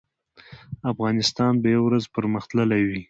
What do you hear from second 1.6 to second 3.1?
به یو ورځ پرمختللی وي